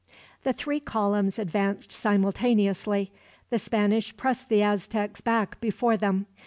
[0.41, 3.11] The three columns advanced simultaneously.
[3.51, 6.25] The Spanish pressed the Aztecs back before them.